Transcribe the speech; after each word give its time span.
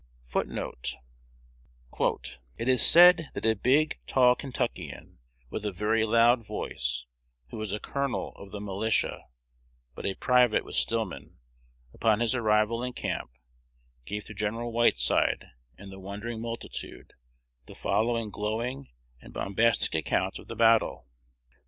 1 0.31 0.55
1 1.89 2.15
"It 2.57 2.67
is 2.67 2.83
said 2.83 3.29
that 3.35 3.45
a 3.45 3.53
big, 3.55 3.99
tall 4.07 4.33
Kentuckian, 4.33 5.19
with 5.51 5.63
a 5.63 5.71
very 5.71 6.03
loud 6.03 6.43
voice, 6.43 7.05
who 7.49 7.57
was 7.57 7.71
a 7.71 7.79
colonel 7.79 8.33
of 8.35 8.49
the 8.49 8.59
militia, 8.59 9.25
but 9.93 10.07
a 10.07 10.15
private 10.15 10.65
with 10.65 10.75
Stillman, 10.75 11.37
upon 11.93 12.19
his 12.19 12.33
arrival 12.33 12.81
in 12.81 12.93
camp, 12.93 13.29
gave 14.03 14.25
to 14.25 14.33
Gen. 14.33 14.55
Whiteside 14.55 15.45
and 15.77 15.91
the 15.91 15.99
wondering 15.99 16.41
multitude 16.41 17.13
the 17.67 17.75
following 17.75 18.31
glowing 18.31 18.89
and 19.21 19.31
bombastic 19.35 19.93
account 19.93 20.39
of 20.39 20.47
the 20.47 20.55
battle. 20.55 21.05